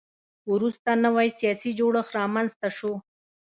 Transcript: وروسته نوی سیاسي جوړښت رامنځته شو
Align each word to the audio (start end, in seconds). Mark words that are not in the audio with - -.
وروسته 0.53 0.89
نوی 1.05 1.27
سیاسي 1.39 1.71
جوړښت 1.79 2.11
رامنځته 2.19 2.67
شو 2.77 2.91